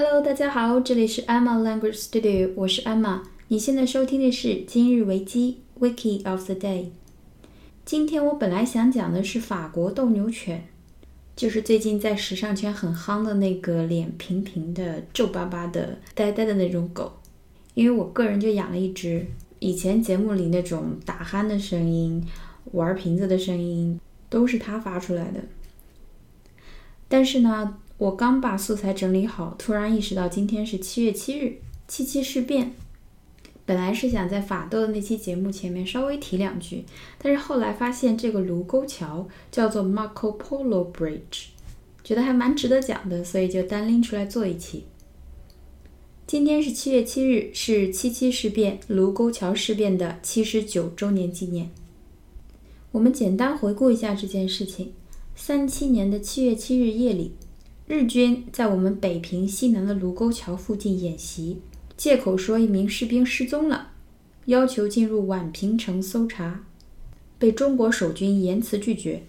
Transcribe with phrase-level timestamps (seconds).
[0.00, 3.20] Hello，大家好，这里是 Emma Language Studio，我是 Emma。
[3.48, 6.90] 你现在收听的是今日维基 Wiki of the Day。
[7.84, 10.68] 今天我本来想讲的是法国斗牛犬，
[11.34, 17.14] 就是最近在时尚圈很夯的那个脸平平的、皱巴巴的、呆呆的那种狗，
[17.74, 19.26] 因为我个人就养了一只。
[19.58, 22.24] 以前节目里那种打鼾的声音、
[22.70, 23.98] 玩瓶子的声音，
[24.30, 25.40] 都是它发出来的。
[27.08, 32.72] 但是呢，我刚把素材整理好，突然意识到今天是七月七日，七七事变。
[33.66, 36.84] 本来是想在法斗的那期节目前面稍微提两句，
[37.18, 41.48] 但是后来发现这个卢沟桥叫做 Marco Polo Bridge，
[42.04, 44.84] 觉得还蛮值得讲的，所以就单拎出来做一期。
[46.24, 51.68] 今天是七月七日，是七七事变卢沟桥事变的七十九周年纪念。
[52.92, 54.92] 我们简单回顾一下这件事情：
[55.34, 57.32] 三七年的七月七日夜里，
[57.88, 61.62] 日军在我们北平西南的卢沟桥附近演习，
[61.96, 63.92] 借口说一名士兵失踪了，
[64.44, 66.64] 要求进入宛平城搜查，
[67.38, 69.22] 被中国守军严词拒绝。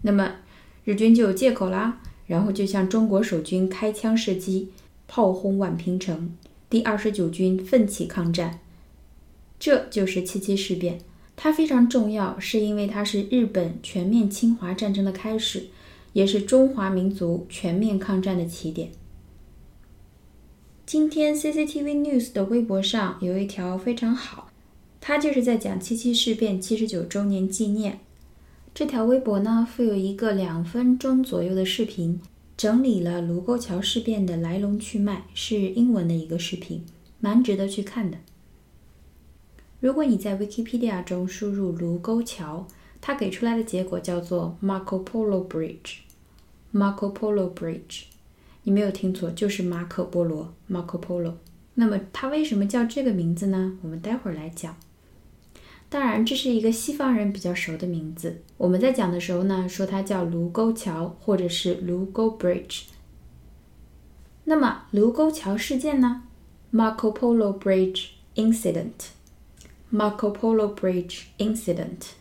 [0.00, 0.38] 那么
[0.84, 4.68] 日军就有借口啦，然后就向中国守军开枪射击。
[5.06, 6.34] 炮轰宛平城，
[6.70, 8.60] 第二十九军奋起抗战，
[9.60, 11.00] 这就是七七事变。
[11.36, 15.66] 它非常重要，是因为它是日本全面侵华战争的开始，
[16.12, 18.90] 也是中华民族全面抗战的起点。
[20.84, 24.50] 今天 CCTV News 的微博上有一条非常好，
[25.00, 28.00] 它就是在讲七七事变七十九周年纪念。
[28.74, 32.20] 这条微博呢，附有一个两分钟左右的视频。
[32.54, 36.84] 整理了卢沟桥事变的来龙去脉，是英文的一个视频，
[37.18, 38.18] 蛮值得去看的。
[39.80, 42.68] 如果你在 Wikipedia 中输入卢沟桥，
[43.02, 45.96] 它给出来的结果叫做 Marco Polo Bridge。
[46.72, 48.04] Marco Polo Bridge，
[48.62, 51.34] 你没有听错，就是马可波罗 Marco Polo。
[51.74, 53.76] 那么它为什么叫这个名字呢？
[53.82, 54.74] 我们待会儿来讲。
[55.88, 58.40] 当然，这是一个西方人比较熟的名字。
[58.56, 62.84] 我们在讲的时候呢，说它叫卢沟桥，或者是卢沟 Bridge。
[64.44, 66.22] 那么，卢沟桥事件呢
[66.72, 72.12] ？Marco Polo Bridge Incident，Marco Polo Bridge Incident，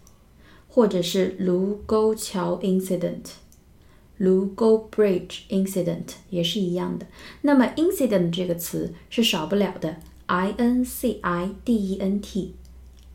[0.73, 3.25] 或者是卢沟桥 Incident，
[4.17, 7.05] 卢沟 Bridge Incident 也是一样的。
[7.41, 12.55] 那么，Incident 这个词是少不了的，I N C I D E N T。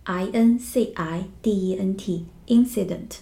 [0.09, 3.16] I N C I D E N T incident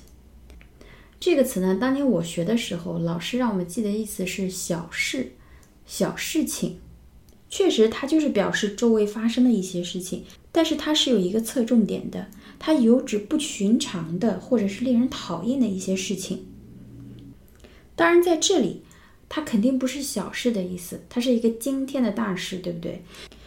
[1.19, 5.33] 这个词呢，当年我学的时候，老师让我们记的意思是小事、
[5.87, 6.81] 小事情。
[7.49, 12.27] 确实，它就是表示周围发生的一些事情，但是它是有一个侧重点的，
[12.67, 16.47] 它有指不寻常的或者是令人讨厌的一些事情。
[17.95, 18.81] 当然，在这里，
[19.29, 23.03] 它肯定不是小事的意思，它是一个惊天的大事，对不对？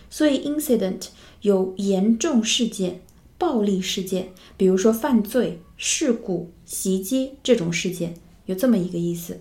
[0.07, 1.07] 所以，incident
[1.41, 3.01] 有严重事件。
[3.39, 8.13] 暴力事件，比如说犯罪、事故、袭击这种事件，
[8.45, 9.39] 有这么一个意思。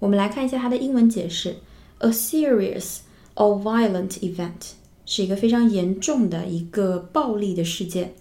[0.00, 1.56] 我们来看一下它的英文解释
[1.98, 2.98] ：a serious
[3.34, 4.72] or violent event
[5.06, 8.14] 是一个非常严重的一个暴力的事件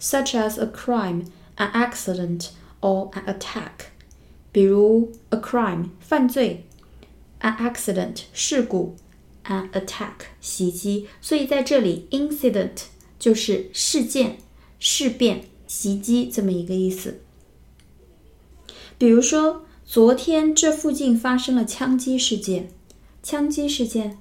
[0.00, 1.26] ，such as a crime,
[1.56, 3.90] an accident or an attack。
[4.52, 6.64] 比如 a crime 犯罪
[7.40, 8.96] ，an accident 事故
[9.44, 11.08] ，an attack 袭击。
[11.20, 12.86] 所以在这里 incident。
[13.18, 14.36] 就是事件、
[14.78, 17.22] 事变、袭击这么一个意思。
[18.98, 22.68] 比如说，昨天这附近发生了枪击事件。
[23.22, 24.18] 枪击事件，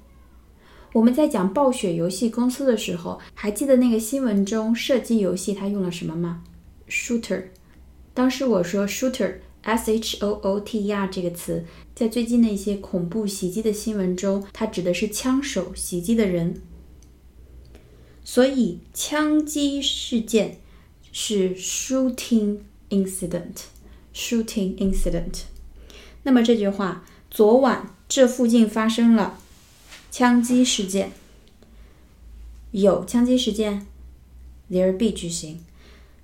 [0.96, 6.42] 我们在讲暴雪游戏公司的时候，还记得那个新闻中射击游戏它用了什么吗
[6.88, 7.48] ？Shooter。
[8.14, 16.62] 当时我说 Shooter，S H O O T E R 这个词，在最近的一些恐怖袭击的新闻中，它指的是枪手袭击的人。
[18.24, 20.60] 所以，枪击事件
[21.12, 25.42] 是 shooting incident，shooting incident。
[26.24, 29.40] 那么这句话，昨晚这附近发生了
[30.15, 31.13] 枪击事件，
[32.73, 33.87] 有枪击事件，
[34.71, 35.61] there be 句型，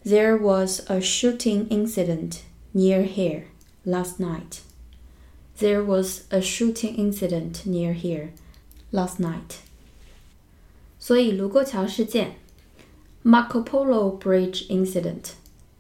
[0.05, 2.39] there was a shooting incident
[2.75, 3.45] near here
[3.85, 8.31] last night。There was a shooting incident near here
[8.93, 9.61] last night.
[10.99, 12.37] 所以卢沟桥事件，
[13.25, 15.31] Marco Polo Bridge Incident，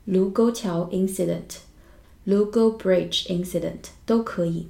[0.06, 1.58] 卢沟桥 Incident，
[2.24, 4.68] 卢沟 Bridge Incident 都可以。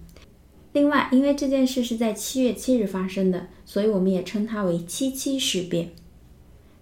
[0.74, 5.92] 另外，因为这件事是在七月七日发生的，所以我们也称它为七七事变。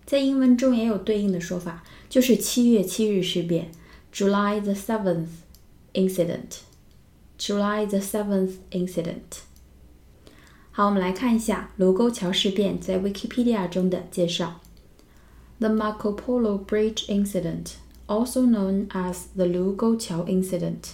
[0.06, 3.72] 在英文中也有对应的说法，就是七月七日事变
[4.14, 5.28] ，July the seventh
[5.94, 9.42] incident，July the seventh incident。
[10.72, 14.62] 好，我们来看一下卢沟桥事变在 Wikipedia 中的介绍。
[15.60, 17.74] The Marco Polo Bridge Incident,
[18.08, 20.94] also known as the Lugou Incident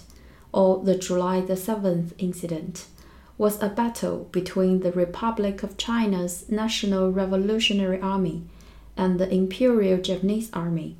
[0.55, 2.85] or the July the 7th Incident,
[3.37, 8.43] was a battle between the Republic of China's National Revolutionary Army
[8.95, 10.95] and the Imperial Japanese Army,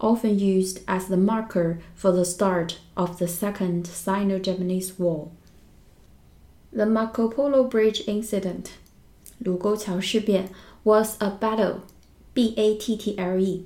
[0.00, 5.30] often used as the marker for the start of the Second Sino Japanese War.
[6.72, 8.70] The Marco Polo Bridge incident,
[9.38, 10.48] 卢沟桥事变
[10.84, 11.80] was a battle,
[12.34, 13.64] B A T T L E。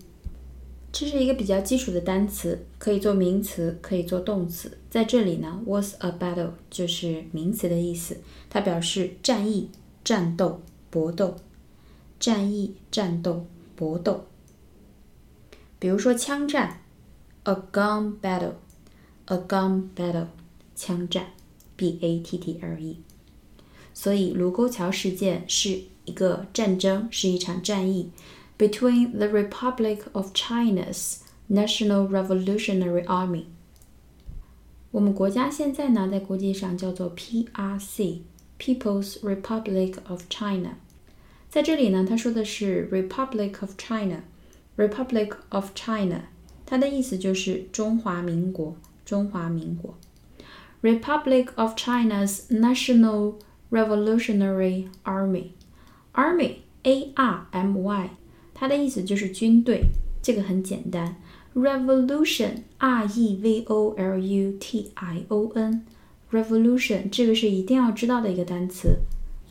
[0.94, 4.78] 这是一个比较基础的单词，可以做名词，可以做动词。
[4.90, 9.70] 在这里呢，was a battle 就是名词的意思，它表示战役、
[10.04, 10.62] 战斗、
[10.92, 11.36] 搏斗。
[12.20, 14.26] 战役、战斗、搏斗。
[15.80, 16.82] 比如说枪战
[17.44, 20.28] ，a gun battle，a gun battle，
[20.76, 21.34] 枪战。
[21.76, 23.00] B A T T L E，
[23.96, 28.12] 所以卢沟桥事件是一个战争，是一场战役
[28.57, 31.19] ，between the Republic of China's
[31.49, 33.47] National Revolutionary Army。
[34.91, 40.77] 我们国家现在呢，在国际上叫做 P R C，People's Republic of China。
[41.49, 46.23] 在这里呢，他说的是 Republic of China，Republic of China，
[46.67, 49.97] 它的意思就是中华民国，中华民国。
[50.83, 53.35] Republic of China's National
[53.71, 55.53] Revolutionary Army.
[56.13, 58.11] Army A R M Y，
[58.64, 59.88] 它的意思就是军队，
[60.22, 61.18] 这个很简单。
[61.54, 69.00] Revolution R E V O L U T I O N，Revolution 这个是一定要知道的一个单词，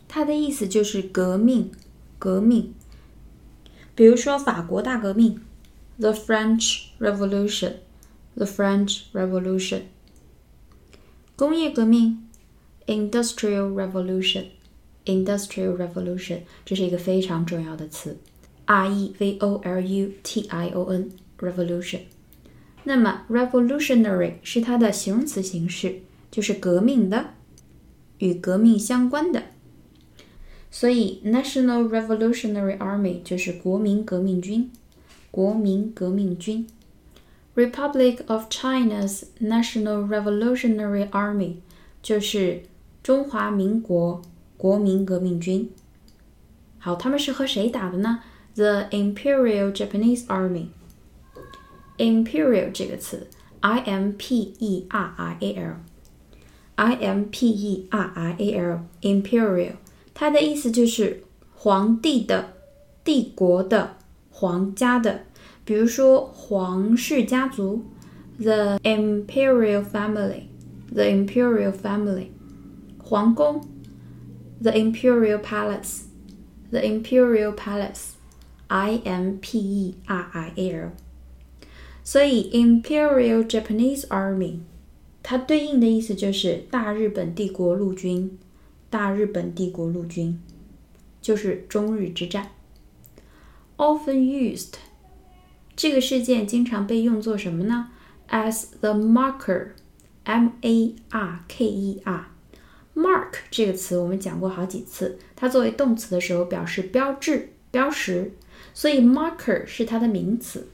[0.09, 1.71] 它的意思就是革命，
[2.19, 2.73] 革命。
[3.95, 5.39] 比如说法国大革命
[5.99, 9.83] ，The French Revolution，The French Revolution。
[11.37, 12.27] 工业革命
[12.87, 18.17] ，Industrial Revolution，Industrial Revolution，这是一个非常重要的词
[18.67, 22.01] ，R E V O L U T I O N，Revolution。
[22.85, 26.01] 那么，revolutionary 是它的形容词形式，
[26.31, 27.35] 就是革命的，
[28.19, 29.43] 与革命相关的。
[30.71, 34.71] 所以，National Revolutionary Army 就是国民革命军，
[35.31, 36.67] 国民革命军。
[37.55, 41.57] Republic of China's National Revolutionary Army
[42.03, 42.63] 就是
[43.03, 44.23] 中华民国
[44.57, 45.71] 国民革命军。
[46.79, 48.21] 好，他们是和谁打的呢
[48.56, 53.28] ？The Imperial Japanese Army。Imperial 这个词，
[53.62, 59.74] I M P E R I A L，I M P E R I A L，Imperial，
[60.14, 61.24] 它的意思就是
[61.56, 62.54] 皇帝的、
[63.04, 63.98] 帝国的、
[64.30, 65.22] 皇家的。
[65.66, 67.82] 比如说皇室家族，
[68.40, 72.28] the imperial family，the imperial family，
[73.04, 73.64] 皇宫，
[74.62, 77.54] the imperial palace，the imperial
[78.69, 80.91] Imperial，。
[82.05, 84.59] 所以 Imperial Japanese Army，
[85.23, 88.39] 它对应的意思就是大日本帝国陆军，
[88.91, 90.41] 大日本帝国陆军，
[91.21, 92.51] 就是中日之战。
[93.77, 94.75] Often used。
[95.75, 97.89] 这个事件经常被用作什么呢
[98.29, 108.33] ？As the marker，M A R K E R，mark 这个词我们讲过好几次，它作为动词的时候表示标志、标识，
[108.75, 110.69] 所以 marker 是它的名词，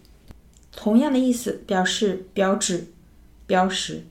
[0.75, 2.89] 同样的意思表示标志、
[3.47, 4.05] 标识。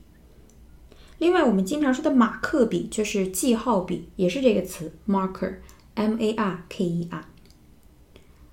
[1.18, 7.24] 另外，我们经常说的马克笔就是记号笔，也是这个词 marker，M A R K E R。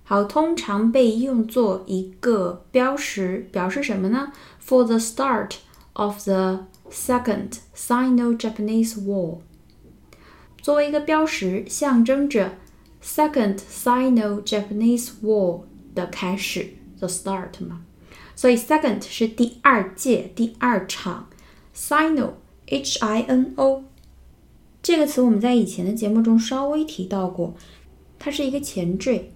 [0.03, 4.31] 好，通常被用作一个标识，表示什么呢
[4.63, 5.57] ？For the start
[5.93, 9.39] of the Second Sino-Japanese War，
[10.61, 12.53] 作为一个标识，象征着
[13.05, 15.61] Second Sino-Japanese War
[15.93, 17.85] 的开始，the start 嘛。
[18.35, 21.29] 所以 Second 是第二届、第二场
[21.75, 23.83] ，Sino，H-I-N-O
[24.81, 27.53] 这个词我们在以前的节目中稍微提到过，
[28.17, 29.31] 它是一个前缀。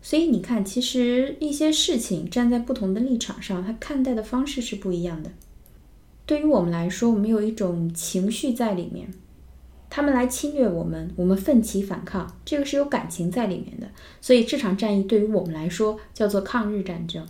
[0.00, 5.32] 所以你看，其实一些事情站在不同的立场上，他看待的方式是不一样的。
[6.30, 9.12] 对于我们来说，我们有一种情绪在里面，
[9.90, 13.88] 他们来侵略我们，我们奋起反抗，这个是有感情在里面的。
[14.20, 17.26] 所以这场战役对于我们来说叫做抗日战争，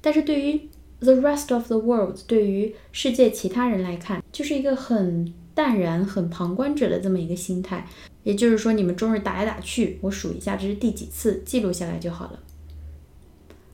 [0.00, 0.58] 但是对于
[1.00, 7.86] the rest of the world，对于世界其他人来看，就是一个很淡然、很旁观者的这么一个心态。
[8.22, 12.40] 也就是说，你们中日打来打去，我数一下这是第几次，记录下来就好了。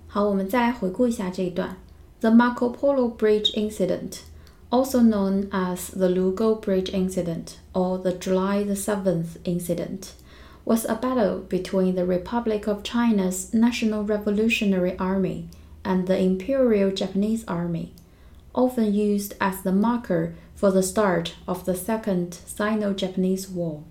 [0.08, 1.76] 好，我们再来回顾一下这一段
[2.18, 4.18] ：The Marco Polo Bridge Incident。
[4.71, 10.13] also known as the Lugo Bridge Incident or the July the 7th Incident,
[10.65, 15.47] was a battle between the Republic of China's National Revolutionary Army
[15.83, 17.93] and the Imperial Japanese Army,
[18.53, 23.83] often used as the marker for the start of the Second Sino Japanese War.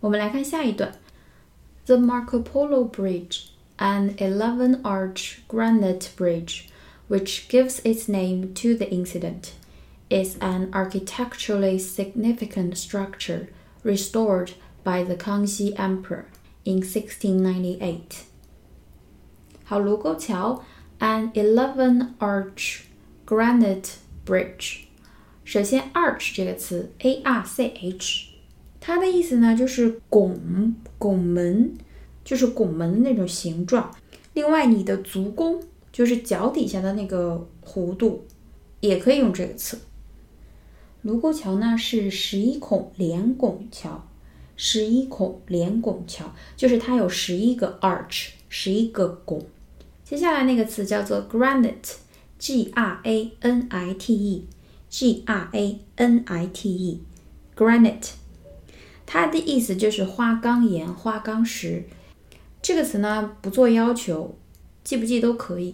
[0.00, 0.92] 我们来看下一段，
[1.86, 3.46] The Marco Polo Bridge,
[3.78, 6.68] an 11-arch granite bridge
[7.08, 9.52] which gives its name to the incident,
[10.08, 13.48] is an architecturally significant structure
[13.82, 14.52] restored
[14.84, 16.24] by the Kangxi Emperor
[16.64, 18.24] in 1698.
[19.64, 20.62] 好，卢沟桥
[20.98, 22.80] an 11-arch
[23.26, 24.84] granite bridge。
[25.44, 28.28] 首先，arch 这个词，a r c h，
[28.80, 31.76] 它的意思呢就是拱、拱门，
[32.24, 33.94] 就是拱门的那种形状。
[34.34, 35.62] 另外，你的足弓
[35.97, 38.23] 就是脚底下的那个弧度，
[38.81, 39.79] 也可以用这个词。
[41.01, 44.07] 卢沟桥呢是十一孔连拱桥，
[44.55, 49.43] 十一孔连拱桥就是它有十一个 arch，十一个拱。
[50.03, 58.11] 接下来那个词叫做 granite，g r a n i t e，g r a n i t e，granite，
[59.07, 61.85] 它的意思就是花岗岩、花岗石。
[62.61, 64.37] 这个词呢不做要求，
[64.83, 65.73] 记不记都可以。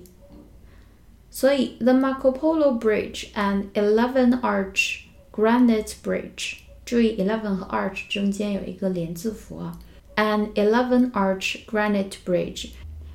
[1.32, 5.02] 所以，the Marco Polo Bridge and Eleven Arch
[5.32, 9.78] Granite Bridge，注意 eleven 和 arch 中间有一个连字符啊。
[10.16, 12.70] An eleven arch granite bridge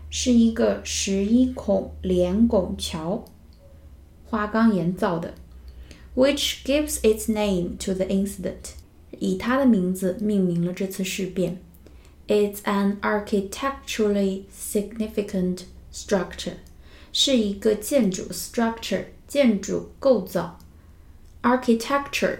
[0.09, 3.25] 是一个十一孔连拱桥，
[4.23, 5.33] 花岗岩造的，
[6.15, 8.75] which gives its name to the incident，
[9.19, 11.57] 以它的名字命名了这次事变。
[12.27, 16.53] It's an architecturally significant structure。
[17.12, 20.58] 是一个建筑 structure 建筑构造
[21.42, 22.38] architecture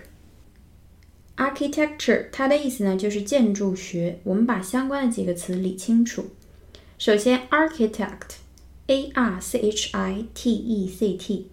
[1.36, 4.20] architecture 它的意思呢就是建筑学。
[4.24, 6.30] 我们把相关的几个词理清楚。
[6.98, 8.38] 首先，architect
[8.86, 11.48] a r c h i t e c t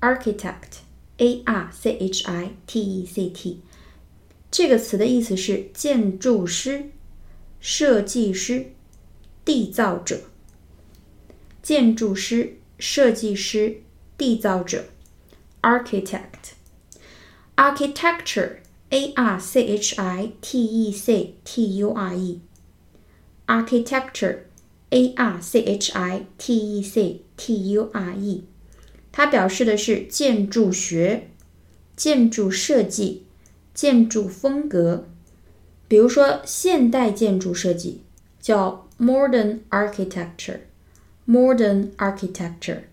[0.00, 0.80] architect
[1.18, 3.60] a r c h i t e c t
[4.50, 6.90] 这个词的意思是建筑师、
[7.60, 8.72] 设计师、
[9.44, 10.22] 缔造者。
[11.68, 13.82] 建筑师、设计师、
[14.16, 14.86] 缔造者
[15.60, 16.54] ，architect。
[17.56, 22.40] architecture，a r c h i t e c t u r e。
[23.46, 28.44] architecture，a r c h i t e c t u r e。
[29.12, 31.28] 它表示的是建筑学、
[31.94, 33.26] 建筑设计、
[33.74, 35.06] 建筑风格。
[35.86, 38.04] 比如说，现代建筑设计
[38.40, 40.60] 叫 modern architecture。
[41.30, 42.84] Modern architecture，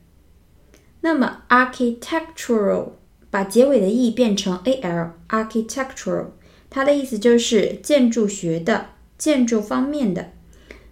[0.99, 2.89] 那么 architectural
[3.29, 6.25] 把结尾的 e 变成 al，architectural
[6.69, 8.87] 它的意思就是建筑学的、
[9.17, 10.33] 建筑方面的。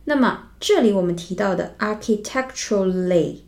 [0.06, 3.40] 那么这里我们提到的 architecturally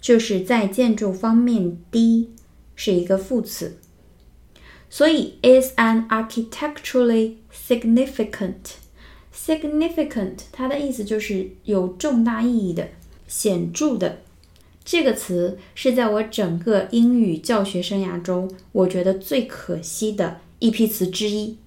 [0.00, 2.30] 就是在建筑方面的，
[2.74, 3.78] 是一个副词。
[4.90, 8.74] 所以 is an architecturally significant。
[9.32, 12.88] significant 它的意思就是有重大意义的。
[13.36, 14.20] 显著的
[14.84, 21.58] 这个词是在我整个英语教学生涯中，我觉得最可惜的一批词之一。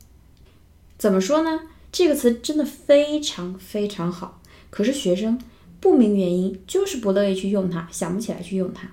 [0.98, 1.64] 怎么说呢？
[1.92, 5.38] 这个词真的非常非常好，可是学生
[5.82, 8.90] 不明原因就是不乐意去用它，想不起来去用它。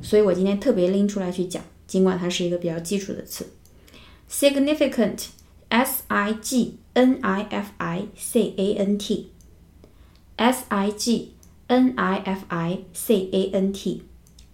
[0.00, 3.46] 所以我今天特别拎出来去讲，尽管它是一个比较基础的词。
[4.30, 11.33] Significant，s i g n i f i c a n t，s i g。
[11.66, 14.02] N i f i c a n t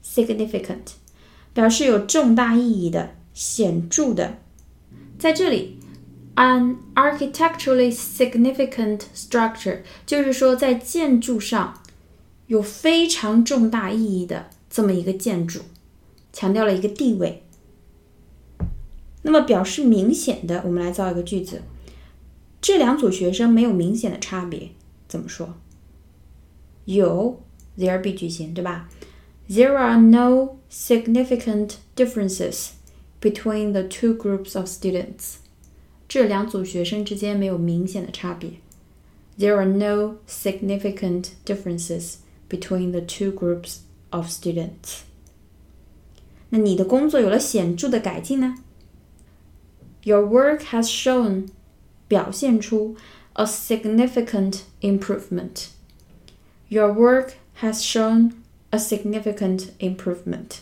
[0.04, 0.92] significant
[1.52, 4.38] 表示有重大意义的、显著的，
[5.18, 5.78] 在这里
[6.36, 11.82] ，an architecturally significant structure 就是说在建筑上
[12.46, 15.60] 有非常重大意义的这么一个建筑，
[16.32, 17.42] 强调了一个地位。
[19.22, 21.62] 那么表示明显的，我们来造一个句子。
[22.62, 24.70] 这两组学生没有明显的差别，
[25.08, 25.54] 怎么说？
[26.89, 27.41] 有
[27.77, 28.89] there be 句型，对吧？
[29.47, 32.69] There are no significant differences
[33.21, 35.35] between the two groups of students。
[36.07, 38.51] 这两组学生之间没有明显的差别。
[39.37, 42.15] There are no significant differences
[42.49, 43.79] between the two groups
[44.11, 45.01] of students。
[46.49, 48.55] 那你的工作有了显着的改进呢？
[50.03, 51.47] Your work has shown
[52.07, 52.95] 表现出
[53.33, 55.65] a significant improvement.
[56.69, 58.33] Your work has shown
[58.71, 60.59] a significant improvement.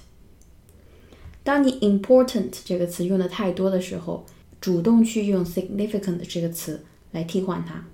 [1.43, 4.25] 当你 important 这个词用的太多的时候，
[4.61, 7.85] 主动去用 significant 这个词来替换它。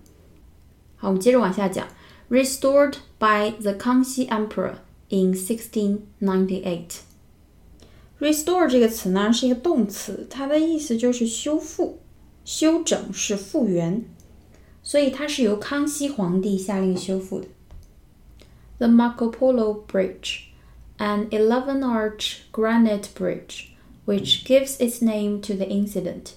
[0.96, 1.88] 好，我们接着往下讲。
[2.30, 4.74] Restored by the Kangxi Emperor
[5.10, 6.82] in 1698.
[8.20, 12.00] Restore 这个词呢是一个动词，它的意思就是修复。
[12.46, 14.04] 修整是复原，
[14.82, 17.48] 所以它是由康熙皇帝下令修复的。
[18.78, 20.52] The Marco Polo Bridge,
[20.98, 23.76] an 11-arch granite bridge,
[24.06, 26.34] which gives its name to the incident,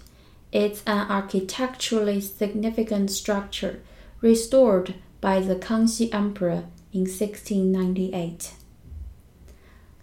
[0.52, 3.80] is an architecturally significant structure
[4.20, 8.50] restored by the Kangxi Emperor in 1698.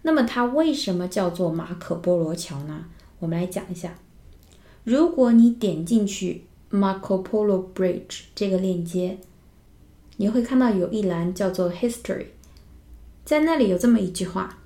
[0.02, 2.86] 那么它为什么叫做马可波罗桥呢？
[3.20, 4.00] 我们来讲一下。
[4.86, 9.18] 如果你点进去 Marco Polo Bridge 这个链接，
[10.17, 12.27] 你会看到有一栏叫做 History，
[13.25, 14.59] 在那里有这么一句话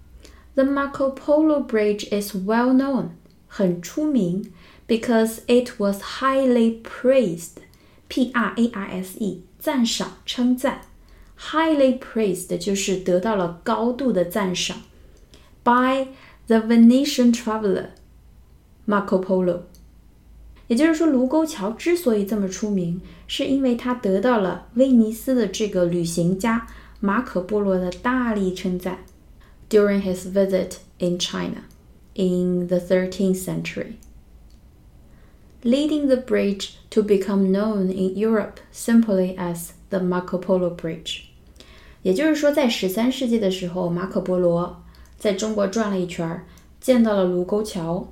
[0.54, 3.10] ：The Marco Polo Bridge is well known，
[3.46, 4.52] 很出名
[4.86, 10.82] ，because it was highly praised，P R A I S E，赞赏、称赞
[11.38, 14.82] ，highly praised 就是得到了高度的赞赏
[15.62, 16.08] ，by
[16.46, 17.88] the Venetian traveler
[18.86, 19.62] Marco Polo。
[20.67, 26.67] 也就是说，卢沟桥之所以这么出名，是因为它得到了威尼斯的这个旅行家
[26.99, 28.99] 马可·波罗的大力称赞。
[29.69, 31.63] During his visit in China
[32.13, 33.93] in the 13th century,
[35.63, 41.23] leading the bridge to become known in Europe simply as the Marco Polo Bridge。
[42.03, 44.83] 也就是说，在十三世纪的时候，马可·波罗
[45.17, 46.45] 在中国转了一圈，
[46.79, 48.07] 见到了卢沟桥。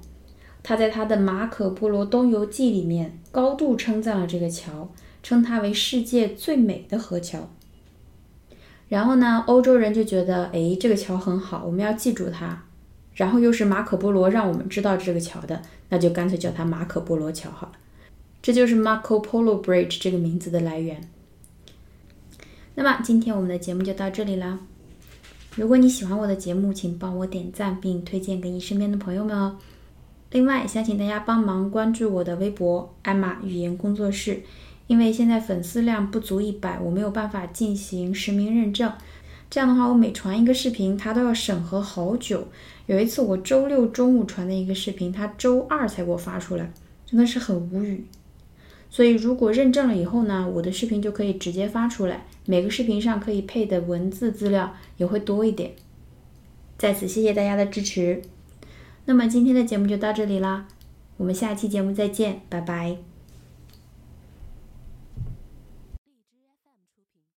[0.68, 7.48] 他在他的《马可·波罗东游记》里面高度称赞了这个桥，称它为世界最美的河桥。
[8.88, 12.64] 然后呢，欧洲人就觉得，哎，这个桥很好，我们要记住它。
[13.14, 17.72] 然后又是马可·波罗让我们知道这个桥的，那就干脆叫它马可·波罗桥好了。
[18.42, 21.00] 这就是 Marco Polo Bridge 这个名字的来源。
[22.74, 24.58] 那么今天我们的节目就到这里啦。
[25.54, 29.56] 如果你喜欢我的节目，请帮我点赞并推荐给你身边的朋友们哦。
[30.36, 34.42] 另外，想请大家帮忙关注我的微博“艾玛语言工作室”，
[34.86, 38.92] 因为现在粉丝量不足一百，我没有办法进行实名认证。
[39.48, 42.48] 这样的话，我每传一个视频，它都要审核好久。
[42.84, 46.70] 有一次，我周六中午传的一个视频，它周二才给我发出来，
[47.06, 48.04] 真的是很无语。
[48.90, 55.72] 所以，如果认证了以后呢，我的视频就可以直接发出来，每个视频上可以配的文字资料也会多一点。
[56.76, 58.20] 在此，谢谢大家的支持。
[59.06, 60.66] 那么今天的节目就到这里啦，
[61.16, 63.15] 我们下期节目再见，拜拜。